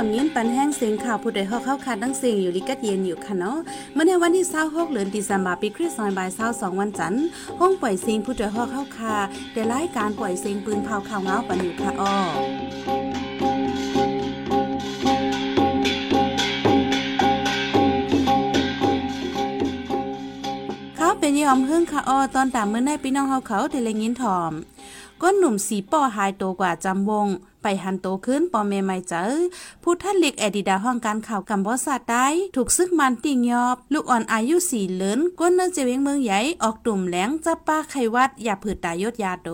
[0.00, 3.58] อมยินปันแห้งเสียงข่าวผู้ใดฮอกเข้าคัดตั้งเสียงอยู่ลิกัดเย็นอยู่ค่ะเนาะ
[3.94, 7.26] เมื่อในวันที่26เดือนธันวาคมปีคริสต์ศักราช22วันจันทร์
[7.60, 9.16] ห้องปล่อยเสียงผู้ใดฮอกเข้าคา
[9.52, 12.14] ได้รายการปล่อยเสียงปืนเผาข่าวเงาปันอยู่ค่ะอ้อ
[20.96, 24.52] เขาเป็นยอมหึ่งค่ะอ้อตอนตามเมื่อในพี่น้องเฮาเขาเทเลยินถอม
[25.22, 27.28] ก้นหนุ่มสีป้อหายโตกว่าจำวง
[27.62, 29.30] ไปหันโตขึ้นปอเมไม่เจอ
[29.82, 39.48] ผู้ท่านเล็กแอดิดาห้องการข่าวกัมบอสาได้ถูกซึกมันติงยอบ ลูกอ่อนอายุสี่เลินก้นเนื้อเจวิงเมืองใหญ่ออกตุ่มแหลงจับป้าไขวัดอย่าผืดตายดยาโต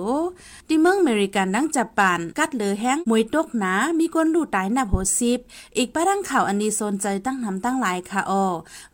[0.69, 5.39] ที่เมืองอเมริกันดังจับปานกัดเหลือแห้งมวยตกหนา มีคนลูตายนับโหสิบ
[5.77, 8.45] อีกป้าดังข่าวอันนี้โซนใจตั้งนำตั้งหลายค่ะออ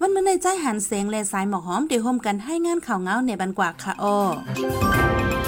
[0.00, 5.41] วันเมื่อในใจหันเสียงและสายหมอกหอมเดี๋ยวโฮมกันให้งานข่าวเงาในบันกว่าค่ะออ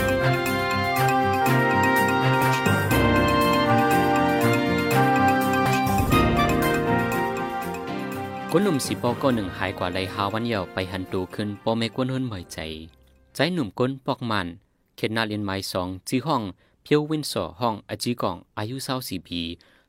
[8.56, 12.58] คนหนุ่มสีปอก็หนึ่งหายกว่าไรหาวันเยาวไปหันตูขึ้นปอไม่กวนหุ่นเหมยใจ
[13.34, 14.46] ใจหนุ่มก้นปอกมัน
[14.96, 16.42] เขตนาเรียนไม้สองจีห้อง
[16.82, 19.40] เพียววินสอห้องอจีกองอายุเศร้าสี่ปี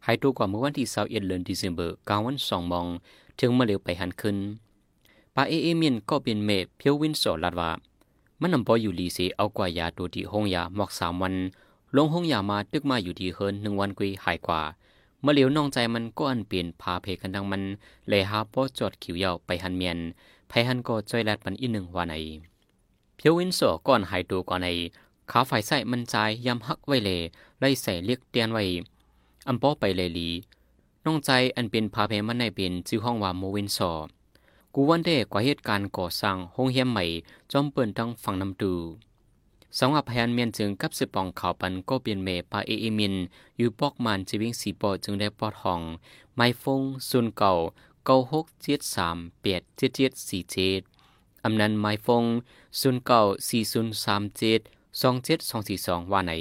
[0.05, 2.88] หายตัวกว่าเมื่อวันที่เศร้าเอ็ดเดือนธันวาคมกลางวันสองมอง
[3.39, 4.38] ถึงมาเร็วไปหันขึ้น
[5.35, 7.72] ปาเอเอเมียนก็เป็นเมเพียววินสอลาดว่า
[8.41, 11.33] มันนำปออยู่ลีเซเอากว่ายาตัวที่ห้องยาหมอกสามวัน
[11.95, 14.61] ลงห้องยามาตึกมาอยู่ที่เฮินหนึ่งวันกุยหายกว่า
[15.21, 17.63] เมื่อเหลียวน้องใจมันก็อันเปลี่ยนพาเพกันดังมัน
[18.09, 19.97] เลยหาป้อจอดขิวยาวไปหันเมียน
[20.47, 22.13] ไพหันก็จ้อยแลดมันอีหนึ่งว่าไหน
[23.16, 24.67] เพียววินโซก่อนหายตัวก่อนใน
[25.31, 27.19] ขาไฟใส่มันใจยำฮักไว้เลย
[27.59, 28.63] ไล่ใส่เรียกเตียนไว้
[29.47, 30.30] อันป้อไปเลยลี
[31.05, 33.79] น้องใจอันเป็นพาเพมันในเป็นชื่อห้องว่าโมวินโซ
[34.73, 37.03] กูวันเดกว่าเหตุการณ์ก่อสร้างห้องเฮียมใหม่
[37.52, 38.73] จอมเปิ่นทั้งฝั่งน้ำตู
[39.80, 43.16] สองอภัยนเมียนจึงกับสิปองข่าวปันก็เปลี่ยนเมปาเอเอมิน
[43.58, 45.81] อยู่ปอกมันจีวิงสีปอจึงได้ปอดห้อง
[46.36, 47.53] ไม้ฟงซุนเก่า
[48.06, 50.81] เก้าหกเจ็ดสามเปียดเจ็ดเจ็ดสี่เจ็ด
[51.44, 52.24] อำนันไม้ฟง
[52.80, 54.59] ซุนเก่าสี่ซุนสามเจ็ด
[55.02, 56.34] สองเจ็ดสองสี่สองว่าไหน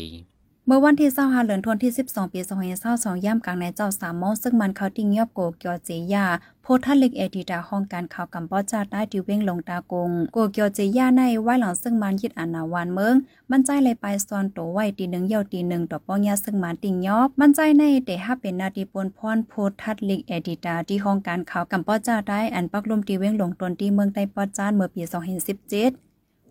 [0.66, 2.40] เมื่อวันที่25เดือนธันวาคมที่ 12 ปี
[2.82, 6.26] 2022ย่ำกลางในเจ้าสามโมงซึ่งมันเขาติงยอบโกเกียวเจียา
[6.62, 13.14] โพทัล็กเอดีดาห้องการข่าวกัมพูชาได้ดิวเว้งลงตากงโกเกียวเจียาในไว้หลังซึ่งมันยึดอาณาวานเมือง
[13.50, 26.03] มันใจเลยไปซอนโตไว้ตีหนึ่งเยาตีหนึ่งต่อป้องยาซึ่งมันติงยอบมันใจในแต่ห้าเป็นนาทีปนพรโพทัล็กเอดีดาที่ห้องการข่าวกัมพูชาได้อันปักลุมตีเว้งลงตนที่เมืองไต้ปอจานเมื่อปี2017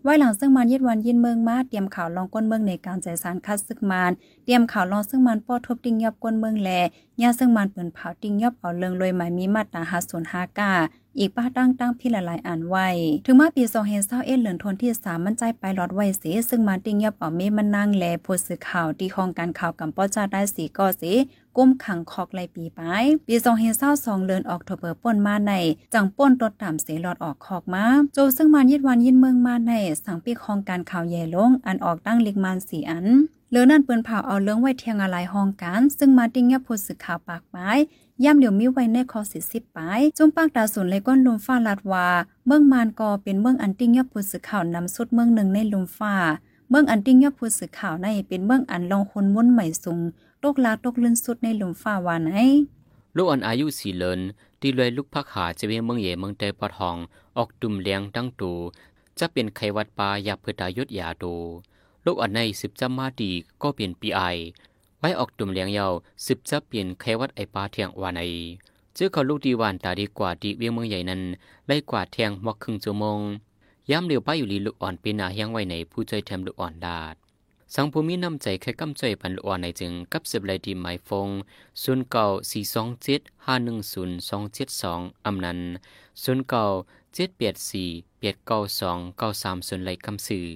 [0.04, 4.12] ไว้หลังซึ่งมันย็ดวันยินเมืองมาเตรียมข่าวลองก้นเมืองในการใจสารคัดซึกมาน
[4.44, 6.70] เตรียมข่าวลองซึ่งมันป้อทบดิ้งยับก้นเมืองแล
[7.22, 10.72] ย่าซึ่งมันเปิ่นเผาติ้งยับเอาเลิงเลยหมายมีมาตราหาศูนย์หากา
[11.18, 12.88] อีกป้าตั้งตั้งพี่หลายอ่านไว้
[13.26, 21.02] ถึงมาปี2 0 2 1เหลือนทนที่3มันใจไปหลอดไว้เสซึ่งมันติ้งยับเอาเมมันนางแลผู้สื่อข่าวที่ห้องการข่าวกัมปอจ้าได้สีก็เส
[21.56, 22.80] ก้มขังคอกไลปีไป
[23.28, 25.52] ปี2 0 2 2เดือนออกโทเบอร์ป่นมาใน
[25.94, 29.72] จังป่นตดตามเสียหลอดออกคอกมาโจซึ่งมันยิดวันยินเมืองมาใน
[30.04, 33.06] สังปีคองการข่าวใหญ่ลงอันออกตั้งลิกมันสีอัน
[33.54, 37.68] เลือนั่นเปิ้นเผาเอาเรื่องไว้เทียงอะไรห้องการซึ่งมาติ้งยับผู้สื่อข่าวปากไม้
[38.24, 39.78] ย่ำเหลียวมีไว้ในคอสิสิบป
[40.16, 42.08] จุ่มปากดาวสุนเลยก้นลุมฟ้าลาดว่า
[42.46, 46.14] เมืองมานกอเป็นเมืองอันติ้งยับผู้สื่อข่าวนำสุดเมืองหนึ่งในลุมฟ้า
[46.70, 50.00] เมืองอันติ้งยับผู้สื่อข่าวในเป็นเมืองอันลองคนมุ่นใหม่สูง
[50.42, 52.36] ตกลาตกลื่นสุดในลุมฟ้าวานไอ
[53.16, 54.20] ลูกอ่อนอายุสี่เลิน
[54.60, 56.96] ตีเลยลูกพักหาจะเวียงเมืองเย่เมืองเตปอทอง
[57.36, 58.52] ออกดุมเลียงดังตู
[59.18, 61.34] จะเป็นไขวัดปลายาเพื่อตายุดยาดู
[62.04, 63.30] ลูกอ่อนในสิบจำมาดี
[63.62, 64.20] ก็เปลี่ยนปีไอ
[64.98, 65.86] ไว้ออกตุ่มเลี้ยงเยา
[66.26, 68.22] สิบจะเปลี่ยนแควัดไอปลาเทียงวานไอ
[68.94, 71.22] เจ้าเขาลูกดีวานตาดีกว่าดีเวียงเมืองใหญ่นั้น
[71.66, 73.20] ไล่กว่าเทียงมอกครึ่งชั่วโมง
[73.90, 77.14] ย้ำเร็วป้าอยู่ลีลูกอ่อนปีนายังไว้ในผู้ใจแถมลูกอ่อนดาด
[77.74, 81.28] สังภูมิน้ำใจแค่กำใจปันลูกอ่อนในจึงกับสิบไลดีหมายฟง
[81.82, 85.60] ศูนย์เก่าสี่สองเจ็ดห้าหนึ่งศูนย์สองเจ็ดสองอำนัน
[86.22, 86.64] ศูนย์เก่า
[87.14, 90.46] เจ็ดแปดสี่แปดเก้าสองเก้าสามศูนย์ไลคำสื่อ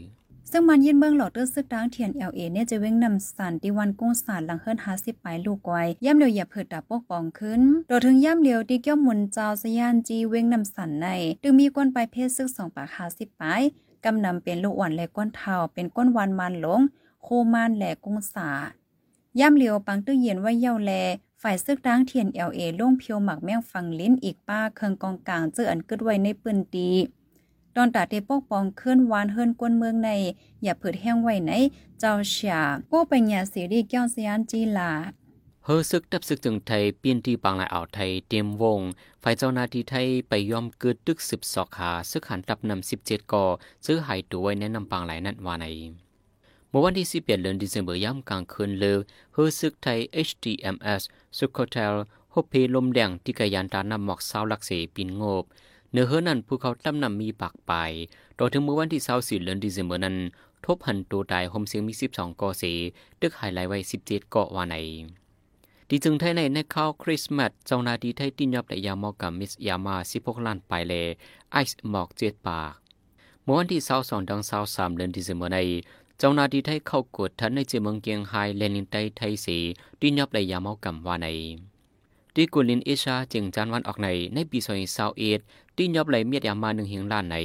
[0.51, 11.07] ซึ่งมันยินเบื้องหลอดเตอร์ซึกดังเทียนเอลเอเนี่ยจะเว้งนำสันติวันกุ้งสารหลังเฮิรนหาสิบปลายลูกไว้ย่ำเหลียวอย่าเผิดดับปกป้องขึ้นโดยถึงย่ำเหลียวที่เกี้ยวมุนเจ้าสยานจีเว้งนำสันใน
[11.43, 13.63] จึงมีก้นไปเพศซึกสองปากหาสิบปลาย
[14.05, 16.81] กำนำเป็นลูกอ่อนและก้นเทาเป็นก้นวันมันหลง
[17.23, 18.51] โคมานแหลกุ้งสา
[19.41, 20.93] ย่ำเหลียวปังตื้อเย็นไว้เย้าแล
[21.43, 26.89] ฝ่ายซึกดังเทียนเอลเอล่งเพียวหมักแมงฟังลิ้นอีกป้าเคืองกองกลางเจออันกึดไว้ในปืนตี
[27.81, 30.11] ตอนตาเตปกปองเคลื่อนวานเฮิรนกวนเมืองใน
[30.63, 31.53] อย่าเผิดแห้งไว้ไหน
[32.01, 32.57] เจ้าเสีย
[32.91, 34.91] กู้ไปหยาเสีรีเก้าสยานจีลา
[35.65, 38.81] เฮอซึกดับซึกจึงไทยเปลี่ยนที่ปางลายอ่าวไทยเตรียมวง
[39.23, 43.45] ฝ่ายเจ้านาทีไทยไปยอมเกิดตึกสิบสอกขาซึกหันดับนำสิบเจ็ดก่อ
[43.87, 45.67] ซื้อหายตัวไว้แนะนำปางลายนั่นว่าใน
[46.71, 48.99] เมื่อวันที่สิบเอ็ดเดือนธันวาคมย่ำกลางคืนเลย
[49.33, 51.03] เฮอซึกไทย HTMS
[51.37, 51.95] สุโคเทล
[52.35, 55.45] ฮบเพลมแดงที่กยานตานำหมอกเศร้าลักเสปินโงบ
[55.93, 57.73] เนื้อเฮือนั้นผู้เขาตั้มนำมีปากไป
[58.39, 60.17] ต่อถึงเมื่อวันที่24เดือนธันวาคมนั้น
[60.65, 62.65] ทบหันตัวตายโฮมเสียงมี 12กอเส
[63.21, 64.77] ดึกหายไหลไว้ 17เกาะวาใน
[65.89, 70.95] ดีจึงไทยในในข้าวคริสต์มาสเจ้านาดีไทยตินยอบและยามอกับมิสยามา 16 ล้านปลายเล
[71.53, 72.73] ไอซ์หมอกเจ็ดปาก
[73.43, 74.41] เมื่อวันที่22ดัง
[74.71, 75.59] 23เดือนธันวาคมใน
[76.19, 79.59] เจ้านาดีไทยเข้ากดทันในเจเมืองเกียงไฮเลนินไตไทยสี
[80.01, 81.29] ตินยอบและยามอกับวาใน
[82.41, 84.59] ที่กุลินเอชาจึงจานวันออกในในปี
[85.19, 87.37] 2021ตินยอบเลยเมียดยามาหนึ่งเฮียงล้านใน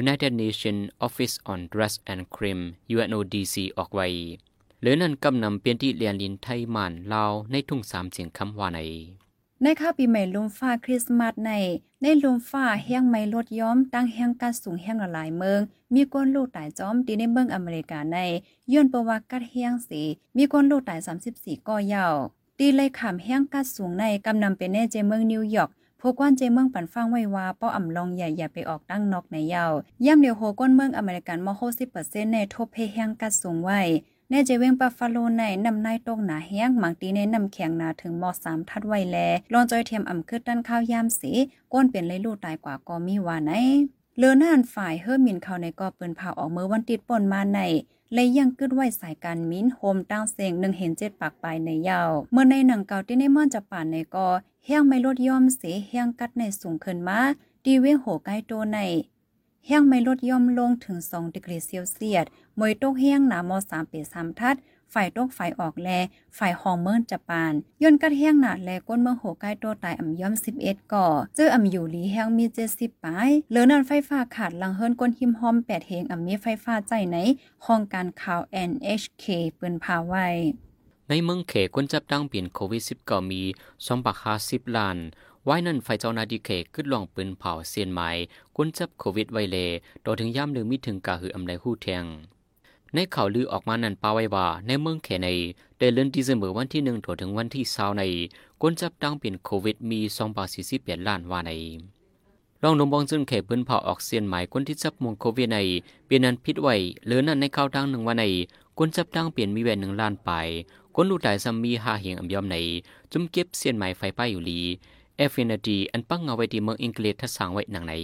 [0.00, 4.06] United Nations Office on Dress and Crime UNODC ออกไว้
[4.80, 8.80] หรือนั่นกำนำเปลี่ยนที่เรียนลินไทยมานลาวในทุ่งสามเสียงคำว่าใน
[9.62, 11.50] ในข้าวปีใหม่ลุมฟ้าคริสต์มาสใน
[12.02, 15.60] ในลุมฟ้าแห้งไม้ลดย้อมตั้งแห้งกัดสูงแห้งหลายเมือง
[15.94, 18.18] มีก้นลูกตายจอมตีในเมืองอเมริกาใน
[18.72, 20.02] ย้อนประวัติกัดแห้งสี
[20.36, 20.98] มีก้นลูกตาย
[21.32, 22.16] 34 ก่อยาว
[22.62, 25.70] ตีเลยขามแห้งกัดสูงในกำนำเป็นแน่เจเมืองนิวยอร์ก
[26.00, 29.72] พวกก้อนเจเมืองปันฟังไว้ว่าเป้ออ่ำลองใหญ่อย่าไปออกตั้งนอกในยาว
[30.04, 33.80] ย่ำเดียวโหก้นเมืองอเมริกันมอโคสิเปอร์เซ็นต์ในทบเพแห้งกัดสูงไว้
[34.30, 39.16] แน่เจเวงปัฟฟาโลในนำนายตกหนาแห้งหมังตีในนำแข็งหนาถึงมอสามทัดไว้แล
[39.52, 41.32] ลองจอยเทียมอ่ำคืดด้านข้าวยามสี
[41.72, 43.52] ก้นเปลี่ยนเลยลูกตายกว่าก็มีว่าไหน
[44.18, 47.60] เลือนานฝ่ายเฮิร์มินเขาในกอปืนเผาออกเมื่อวันติดป่นมาใน
[48.14, 54.28] เลยยังกึดไว้สายการมินโฮมตั้งเสียงหนึ่งเห็นเจ็ดปากปลายในยาว เมื่อในหนังเก่าที่ในม่อนจะป่านในกอ
[54.64, 57.18] เฮียงไม่ลดย่อมเสียเฮียงกัดในสูงขึ้นมา
[57.64, 58.78] ดีเวงโหใกล้โตใน
[59.66, 62.26] เฮียงไม่ลดย่อมลงถึง 2ดิกรีเซลเซียส
[62.58, 64.56] มวยตกเฮียงหนามอ3เป3ทัด
[64.94, 65.88] ฝ่ายตกฝ่ายออกแล
[66.38, 71.06] ฝ่ายฮองเมินจะปานย่นกัดเฮียงหนาแลก้นเมืองโหใกล้โตตายอ่ำย่อม 11 ก่อ
[71.36, 72.44] เจออ่ำอยู่ลีแห้งมี
[72.74, 77.16] 70ปลายเหลือนันไฟฟ้าขาดลังเฮิรนก้นหิมหอม 8เฮงอ่ำมีไฟฟ้าใจไหน
[77.66, 78.40] ห้องการข่าว
[78.70, 79.24] NHK
[79.56, 80.28] เปืนพาไว้
[81.08, 83.42] ในเมืองเขกคนจับตั้งเปลี่ยนโควิด 19 มี
[83.74, 84.16] 2บัก
[84.46, 84.98] 50ล้าน
[85.44, 88.10] ไว้นั่นไฟเจ้านาดีเขขึ้นลองปืนเผาเซียนไม้
[88.56, 89.58] กุนจับโควิดไวเล
[90.02, 92.04] โดยถึงย่ำหรือมิถึงกาหืออำไดหู้แทง
[92.94, 95.28] ในข่าวลือออกมานั้นปาไว้ว่า ในเมืองเขใน
[95.78, 98.02] ได้เลื่อนดีเสมอวันที่หนึ่งถึงวันที่เศร้าใน
[98.60, 101.50] กุนจับตั้งเป็นโควิดมี2บาทสี่สิบเปดล้านว่าใน
[102.62, 105.58] ลองนมบองจึงเขปืนเผาออกเซียนหมายคนที่จับมงโควิดใน
[106.06, 106.74] เปลี่ยนนันพิษไว้
[107.06, 108.24] หรือนั้นในข่าวดังหนึ่งวันใน
[108.78, 110.30] กุนจับตั้งเปลี่ยนมีแหวนหนึ่งล้านไป
[110.94, 112.56] คนลูกตายซัมมีหาเหียงอำยอมใน
[113.12, 114.60] จุ่มเก็บเสียนไม้ไฟป้ายอยู่ลี
[115.16, 117.94] เอฟฟินดีอันปังเอาไว้ที่เมืองอังกฤษทัดสางไว้หนังใน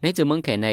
[0.00, 0.68] ในเจอเมืองแข่ใน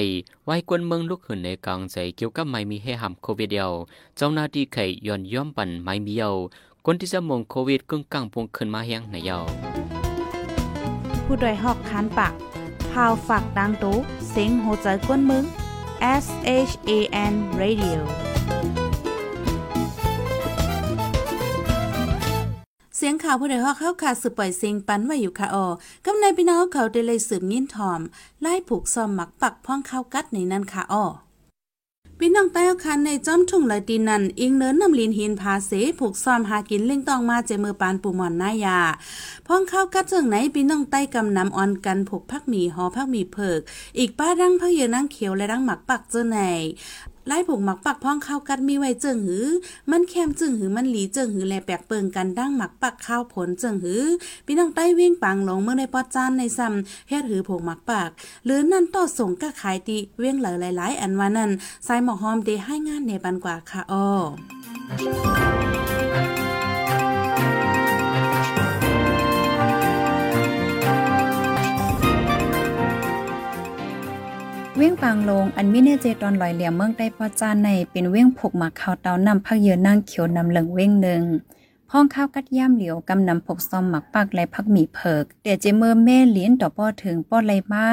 [0.46, 3.72] ไว้กวนเมืองลุกขึ้นในกลางใจเกี่ยวกับไม่มีให้หำโควิดเดียว
[4.18, 6.32] เจ้าหน้าที่ไข่ย้อนย้อมปั่นไม่มีเยา
[6.86, 9.38] คนที่จะมองโควิดกึ่งกลางพวงขึ้นมาแห้งในเยา
[11.26, 12.34] ผู้ดยหอกคันปาก
[12.92, 13.96] พาวฝากดังตู้
[14.30, 15.44] เซ็งโหใจกวนเมือง
[16.24, 16.26] S
[16.70, 16.92] H A
[17.32, 18.00] N Radio
[23.06, 25.68] สียงข่าวผู้ใดฮอกเข้าขาดสืบปล่อยเสียงปันไว้อยู่ค่ะออ
[26.06, 28.00] กำในพี่น้องเขาได้เลยสืบงิ้นทอม
[28.42, 31.06] ไล่ผูกซอมหมักปักพ่องเข้ากัดในนั้นค่ะออ
[32.20, 38.80] พี่น้องใต้เอาคันในจ้อมทุ่งไหลตีนันอิงเนินนำลินหินพาเสผูกซอมหากินเล่งตองมาเจมือปานปูหมอนหน้ายา
[39.48, 43.60] พ่องเข้ากัดเจิงไหนพี่น้องใต้กำนำออนกันผูกพักหมีหอพักหมีเพิก
[43.98, 46.40] อีกป้าดังพักเยอนั่งเขียวและดังหมักปักเจอไหน
[47.28, 49.48] ไล่ผูกหมักปักพ้องข้าวกัดมีไว้เจิงหือ
[49.92, 54.04] มันแคมจึงหือมันหลีเจิงหือแลแปลกเปิงกันดั้งหมักปักข้าวผลเจิงหือ
[54.46, 58.10] พี่น้องใต้วิ่งปังลงเมื่อในปอจานในซ้ำเฮ็ดหือผูกหมักปัก
[58.46, 61.52] หรือนั่นต่อส่งก็ขายตีเว้งเหลอหลาย ๆ อันว่านั่น
[61.88, 64.08] สายหมอกหอมเดให้งานในบันกว่าค่ะอ้อ
[74.84, 81.24] เว้งปางลงอันมิเนเจตอนลอยเหลี่ยมเมืองใต้ปอจานในเป็นเว้งผกหมักข้าวเตานำพักเยือนั่งเขียวนำเหลืองเว้งหนึ่ง
[81.90, 87.86] พ้องข้าวกัดย่ามเหลียวกำนำผกซอมหมักปักและพักหมีเพิกเดี๋ยวเจเมอร์แม่เลี้ยนต่อป้อถึงป้อไรมา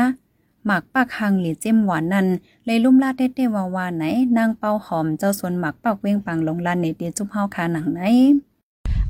[0.66, 2.26] หมักปักหางหลีเจ้มหวานนัน
[2.64, 4.04] เลยลุ่มลาดเต้ๆวาวาไหน
[4.36, 8.00] นางเป้าหอมเจ้าสวนหมักปักเว้งปังลงลานในเดียจุ๊บเฮาคาหนังไหน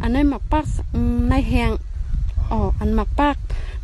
[0.01, 0.67] อันในหมักปัก
[1.29, 1.71] ในแหง
[2.53, 3.37] อ๋ออันหมักปัก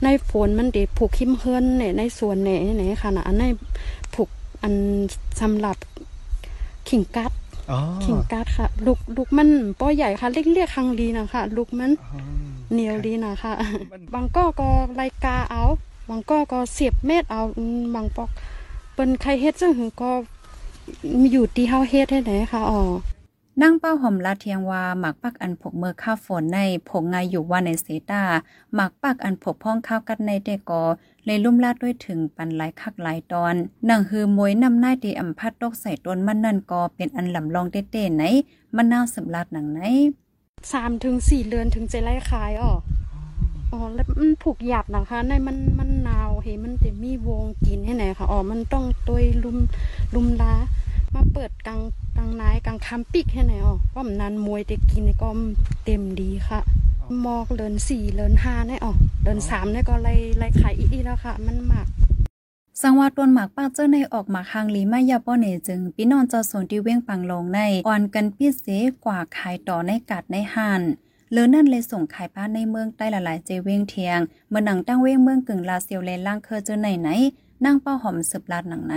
[0.02, 3.44] ในฝนมันเด็ผูกคิมเฮิรนเนี่ยในสวนเนี่ยเนี่ยค่ะนะอันใน
[4.14, 4.28] ผูก
[4.62, 4.74] อัน
[5.40, 5.76] สำหรับ
[6.88, 7.32] ขิงกัด
[7.70, 12.20] อ๋อขิงกัดค่ะ ลูกลูกมันป้อใหญ่ค่ะเล็กๆครั้งดีนะคะลูกมันอ๋อ
[12.72, 13.52] เหนียวดีนะคะ
[13.92, 15.62] มันบางก็ก็ไลกาเอา
[16.08, 18.30] บางก็ก็เสียบเม็ดเอาอืมบางปอก
[18.94, 20.10] เปิ้นใครเฮ็ดจังหือก็
[21.32, 22.80] อยู่ที่เฮาเฮ็ดให้ไหนค่ะอ๋อ
[23.62, 28.22] นั่งเป้าหอมลาเทียงว่าหมักปักอันผกเมื่อข้าวฝนในผงไงอยู่ว่าในเซตา
[28.74, 30.82] หมักปักอันผกพ้องข้าวกัดในเตกอ
[31.24, 33.54] เลยลุ่มลาดด้วยถึงปันหลายคักหลายตอน
[33.86, 38.24] หนังฮือมวยนำหน้าดีอำพัดตกใส่ต้นมันนั่นกอเป็นอันลำลองเต้ๆไหน
[38.76, 39.80] มันน่าสำลัดหนังไหน
[40.72, 42.72] สามถึงสี่เดือนถึงจะไล่ขายอ๋อ
[43.72, 49.58] อ๋อแล้วมันผูกหยาบนะคะในมันมันหนาวเห็มันจะมีวงกินให้ไหนค่ะอ๋อมันต้องตัวลุม
[50.14, 50.54] ลุมล้า
[51.14, 51.80] มาเปิดกลาง
[52.86, 55.30] คำปิกให้ไหนอ๋อว่ามันนานมวยแต่กินนี่ก็
[55.84, 56.60] เต็มดีค่ะ
[57.26, 61.86] มอกเลินสี่เลินห้าเนี่ยอ๋อเลินสามเนี่ยก็ไล่ไล่ขายอีกแล้วค่ะ มันหมัก
[62.80, 70.82] สังวาต้นหมากป้าเจ้าในออกหมาคางลีมายาป้อเนจึงพี่นองเจ้าสนที่เว้งปังลงในอ่อนกันพิเศษกว่าขายต่อในกัดในห่าน
[71.32, 77.08] เลือนั่นเลยส่งขายป้าในเมืองใต้หลายๆเจเว้งเทียงเมื่อหนังตั้งเว้งเมืองกึ่งลาเซียวเลนล่างเคอเจอไหนไหน
[77.64, 78.94] นั่งเป้าหอมสืบลาดหนังไหน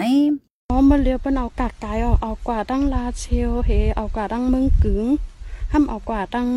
[0.71, 5.05] อ๋อมาเลียวเป็นเอากาดกายออกเอากว่าตั้งลาเชลเฮเอากว่าตั้งเมืองกึ๋ง
[5.71, 6.49] ห้ามเอากว่าตั้ง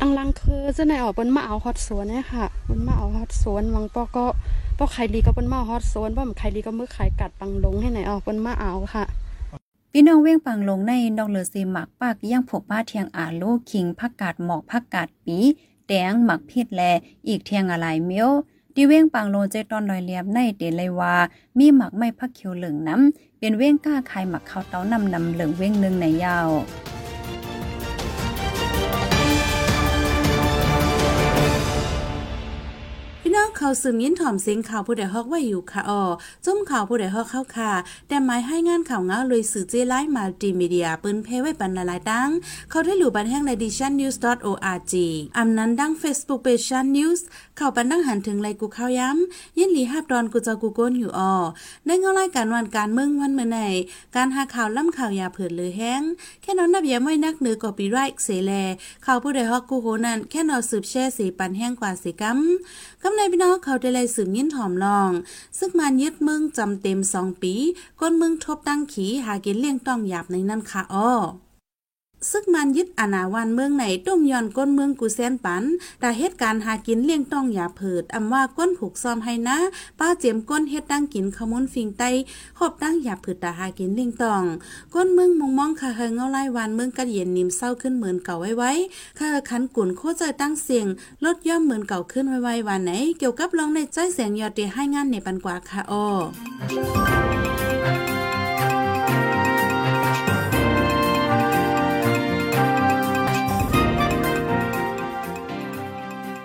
[0.00, 4.24] ตั้งลังเคอจะไหนออกเป็นมาเอาฮอตสวนเนี่ยค่ะเป็นมาเอาฮอตสวนวังปอก็
[4.78, 9.04] ปอไข่ลีก็เป็นมาฮอตสวนป้อมไข่ลีก็มือไข่กัดปังลงให้ไหนออกเป็นมาเอาค่ะ
[9.92, 15.38] พี่น้องเว้งปังลงในดอกเหลือซีหมักปากย่างผกป้าเทียงอาโลคิงผักกาดหมอกผักกาดปี
[15.88, 16.82] แดงหมักพิษแล
[17.26, 18.30] อีกเทียงอะไรเมียว
[18.78, 21.14] ที่เว้งปังลงเจตอนลอยเลียบในเดเลยว่า
[21.58, 26.48] มีหมักไม่พักเขียวเหลืองน้ำเป็นเว้งก้าขายหมักข้าวเต้านำนำเหลืองเว้งหนึ่งในยาว
[33.66, 36.02] เขาสืบยินถ่อมเสียงข่าวผู้ใดฮอกไว้อยู่ค่ะอ๋อ
[36.44, 37.72] จุ่มข่าวผู้ใดฮอกเข้าค่ะ
[38.08, 42.28] แต่หมายให้งานข่าวเงาเลยสื่อเจไลฟ์มัลติมีเดียปืนเพไว้ปันละลายดัง
[42.70, 44.94] เขาได้หลู่บันแห่งในดิชันนิวส์ .org
[45.36, 51.32] อำนั้นดัง Facebook Page ชันนิวส์เข้าปันดังหันถึงไรกูเข้าย้ำยินหลีฮับดอนกูจ้ากูโกนอยู่อ๋อ
[51.86, 53.58] ในเงารายการวันการเมืองวันเมื่อไหน
[54.16, 56.02] การหาข่าวล่ำข่าวยาเผิดเลยแห้ง
[56.42, 58.52] แค่นอนนับยาไม่นักเหนือกอปีไรเสแล
[59.06, 62.38] ข่าวผู้ใดฮอกกูโหนั่นแค่นอนสืบแช่สีปันแห้งกว่าสีกัม
[63.02, 65.10] กำในพี่น้องเขาได้เลยสืบยินถอมลอง
[65.58, 67.54] ซึ่งมันยึดเมืองจำเต็มสองปี
[68.00, 71.12] ก้นเมืองทบตั้งขีหากินเลี่ยงต้องหยาบในนั่นค่ะอ้อ
[72.30, 75.64] ซึกมันยึดอาณาวันเมืองไหนต้มย้อนก้นเมืองกูแซนปัน
[76.00, 79.58] แต่เหตุการณ์หากินเลี่ยงต้องอย่าเผิดอำว่าก้นผูกซ้อมให้นะ
[79.98, 82.02] ป้าเจียมก้นเฮ็ดตั้งกินขมุนฟิงไต
[82.58, 84.42] คบตั้งอย่าเผิดแต่หากินเลี่ยงต้อง
[84.94, 88.72] ก้นเมืองมองมองค่ะเฮงเงาไล่วันเมืองกัดเย็นนิ่มเศร้าขึ้นเหมือนเก่าไว้ไว้
[89.18, 90.86] ค่ะขันกุ่นโคใจตั้งเสียง
[91.24, 96.06] ลดย่อมเหมือนเก่าขึ้นไว้ไว้วันไหน เกี่ยวกับลองในใจแสงยอดเดให้งานในปันกว่าค่ะอ้อ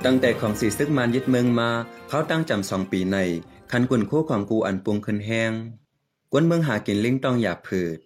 [0.05, 1.70] ตั้งแต่ของสีซึกมันยึดเมืองมา
[2.10, 3.17] เขาตั้งจำสองปีใน
[3.72, 5.51] คันกุนคู่ของกูอันปุงขึ้นแห้ง
[6.31, 7.98] กวนเมืองหากินลิงต้องอย่าผืด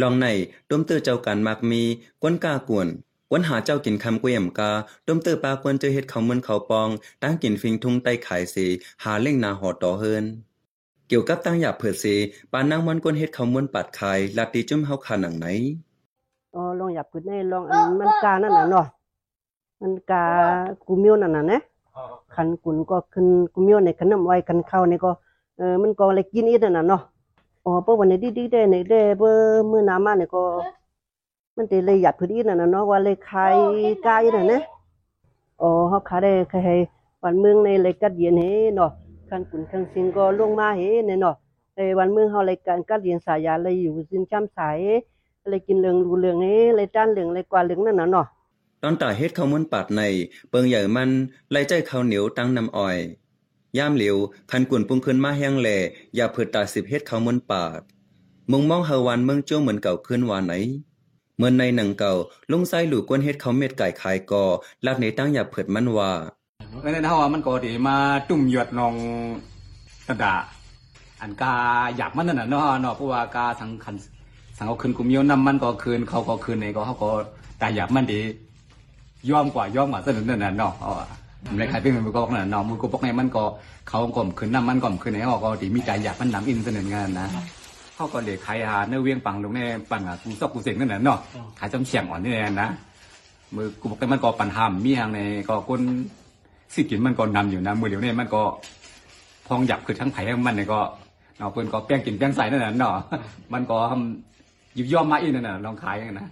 [0.00, 0.26] ลองใน
[0.70, 1.82] ต้มเตอเจ้ากันมากมี
[2.22, 2.88] กวนกากวน
[3.30, 4.70] กวนหาเจ้ากินคำกุยมกา
[5.06, 6.88] ต้มเตอปลากวนเจอเฮ็ดเขาเมือนเขาปอง
[7.22, 8.66] ตั้งกินฟิงทุ่งไต้ขายสี
[9.02, 10.24] หาเล่งนาหอต่อเฮิน
[11.08, 12.14] เกี่ยวกับตั้งอย่าเผืดสี
[12.52, 15.46] ปานนางมันกวนเฮ็ดเขาเมือนปัดขายลาตีจุ่มเฮาขาหนังไหน
[16.54, 18.86] อ๋อลองหยับขึ้นในลองอันมันกานั่นน่ะเนาะ
[19.80, 20.24] มันกา
[20.86, 21.60] กูเมียวนั่นน่ะนะ
[22.34, 25.10] คันกุนก็ขึ้นกูเมียวในขนมไว้คันข้าวนี่ก็
[25.56, 27.02] เออมันก็เลยกินอีกนั่นน่ะเนาะ
[27.64, 29.34] อ๋อเปิ้วันนี้ดีๆได้ในได้เบิ่
[29.70, 30.42] มื้อหน้ามานี่ก็
[31.56, 33.54] มันได้เลยหยับขึ้นอีกนั่นน่ะเนาะว่าเลยขาย
[34.06, 34.60] กายนั่นนะ
[35.60, 36.76] อ๋อเฮาขายได้ใครให้
[37.22, 38.44] วันเมืองในเลยกัดเย็นเฮ
[38.76, 38.90] เนาะ
[39.28, 41.34] คันกุนคันสิงก็ลงมาเฮเนี่ยเนาะ
[41.76, 44.78] เออวันเมืองเฮาเลยการกัดเย็นสายาเลยอยู่สินช้ำสาย
[45.50, 48.26] เลยกินเหลืองรูเหลืองเอ้เลยด้านเหลืองเลยกว่าเหลืองนั่นน่ะเนาะ
[48.82, 50.02] ตอนตาเฮ็ดข้าวมันปาดใน
[50.50, 51.10] เปิงใหญ่มัน
[51.50, 52.98] ไล่ใจข้าวเหนียวตั้งน้ำอ้อย
[53.78, 54.16] ย่ามเหลียว
[54.50, 55.76] คันกุ่นปุงขึ้นมาแห้งแหล่
[56.16, 57.80] อย่าเผิดตาสิบเฮ็ดข้าวมันปาด
[58.50, 60.54] มุงมองเฮาวันเมืองโจ้เหมือนเก่าขึ้นว่าไหน
[61.36, 62.12] เหมือนในหนังเก่า
[62.50, 64.44] ลุงไส้หลูกวนเฮ็ดข้าวเม็ดไก่ขายกอ
[64.86, 66.12] ลักในตั้งอย่าเผิดมันว่า
[66.68, 67.96] เพราะฉะนั้นเฮาว่ามันก็ดีมา
[68.28, 68.94] ตุ่มหยดนอง
[70.08, 70.34] ตะดา
[71.20, 71.52] อันกา
[71.96, 73.94] หยับมันนั่นน่ะเนาะเนาะเพราะว่ากาสังคัน
[74.58, 77.10] สังเอาคืนกุมโยนำมันก็คืนเขาก็คืนนี่ก็เขาก็
[77.60, 78.20] ตาหยับมันดี
[79.30, 81.08] ย่อมกว่าย่อมกว่าสนุนนั่นน่ะเนาะเอาอะ
[81.58, 83.44] ในใครเป็นมือก็บอกนั่นเนาะมือก็บอกไงมันก็
[83.88, 87.26] เขาก็คืนนำมันก็คืนไหนเขาก็ดีมีใจหยับมันนำอินสนุนงานนะ
[87.94, 91.18] เขาก็เลยขายอาหารเนื้อเวียงปังลงในปังอะกูซอกกูเสงนั่นน่ะเนาะ
[91.58, 92.68] ขายจำเฉียงอ่อนนี่แหละนะ
[93.54, 95.80] มือกูบอกแต่มันก็ปัญหามมีทางในก็คน
[96.74, 98.42] สิกินมันก็นำอยู่นะมือเดียวเนี่ยมันก็
[99.46, 100.80] พองหยับคือทั้งไผ่ทั้งมันเนี่ยก็
[101.38, 102.94] เนาะเพิ่อนก็แป้งกินแป้งใส่นั่นน่ะเนาะ
[103.52, 106.28] มันก็ทำยิบย่อมมาอีกนั่นน่ะลองขายกันนะ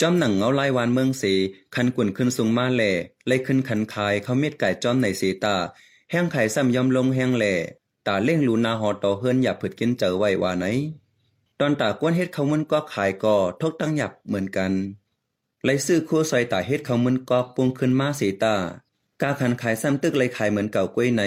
[0.00, 1.32] จอมหนังเงาลายวานเมืองสี
[1.74, 2.92] คันกุ่นขึ้นสูงมาแหล่
[3.26, 5.56] ไล่ขึ้นขันคายเขาเม็ดไก่จอมในสีตา
[6.10, 7.54] แห้งไข่ซ้ำยอมลงแห้งแหล่
[8.06, 10.64] ตาเล่งลูนาหอต่อเฮินอย่าผึดกินเจอไว้ว่าไหน
[11.60, 14.72] ตอนตากวนเฮ็ดเขามันก็ขายก่อทกตั้งหยับเหมือนกัน
[15.64, 18.54] ไล่ซื้อครัวซอยตาเฮ็ดเขามันก็ปรุงขึ้นมาสีตา
[19.22, 21.22] กาขันขายซ้ำตึกเลยขายเหมือนเก่ากล้วยใน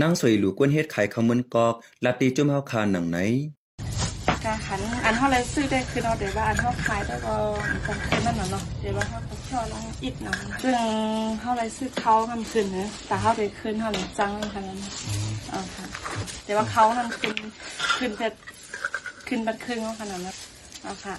[0.00, 7.34] นั่งสวยหลูกวนเฮ็ดขายเขามันกอกลาตีจุ่มเฮาคานหนังไหนันอันเท่าไรซื้อได้คือเนาะเดี๋ยวว่าอันเท่าขายแล้วก็
[7.86, 9.18] จำเป็นนั่นน่ะเนาะเดี๋ยวว่าเขา
[9.50, 10.76] ชอบลองอิดเนาะซึ่ง
[11.40, 14.80] เท่าไรซื้อเขาทำคืนเนอะแต่เท่าไปคืนเท่าไรจังขนาดนั้น
[15.52, 15.86] อ่าค่ะ
[16.44, 17.36] แต่ว่าเขานั่นคืน
[17.96, 18.28] คืนแต่
[19.26, 20.36] คืนบัดครึ่งขนาดนั้น
[20.82, 21.14] เอาค่ะ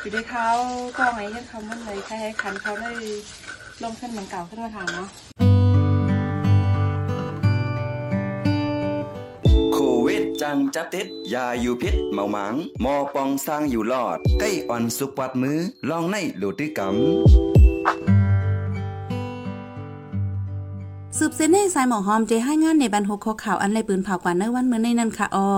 [0.00, 0.48] อยู่ที่เขา
[0.96, 2.90] ก็ไงเช่เขาเมื่อไรใครให้คันเขาได้
[3.82, 5.08] ลงขึ้นเหมือนเก่าขึ้นมาถามเนาะ
[10.08, 15.58] วิดจังจับติดยาอยู่พิษเมาหมังมอปองสร้างอยู่รอด ใกล้อ่อนสุกปัดมือ
[15.90, 16.94] ลองในหลติกรรม
[21.18, 25.50] สืบเส้นให้สายหมอหอมเจให้งานในบรรทุกข่าวอันไรปืนเผากว่าในวันเมื่อในนั้นค่ะออ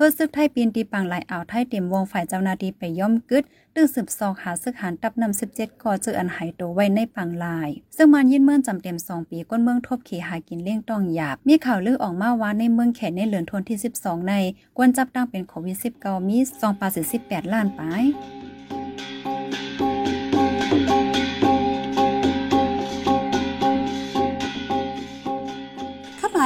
[0.00, 14.34] ฮือซึกไทยปีนตีปังหลายอ่าวไทยเต็มวงฝ่ายเจ้าหน้าที่ไปย่อมกึดตึงสืบซอกหาซึกหารตับนำ17ก่อเจออันหายตัวไว้ในปังลาย ซึ่งมันยินเมื่อจำเต็ม2ปีก้นเมืองทบขี่หากินเลี้ยงต้องหยาบ มีข่าวลือออกมาว่าในเมืองแขนในเหลือนทนที่ 12 ใน
[14.76, 16.88] กวนจับตั้งเป็นโควิด19มี2ปา
[17.20, 18.47] 18ล้านปลานไป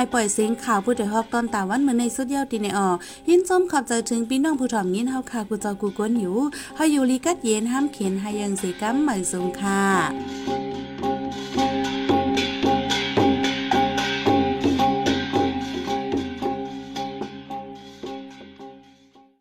[0.02, 2.88] ายปล่อยเสียงข่าวผู้ใดฮอกตอนตาวันเหมือนในสุดเยาวตีในออ
[3.28, 6.36] ยินส้มขับใจถึงพี่น้องผู้ถ่อมยินเฮาค่ะกูเจอกูก้นอยู่
[6.76, 10.61] เฮาอยู่ลีกัดเย็นห้ามเขียนหายังสีกัมหมยสงค่ะ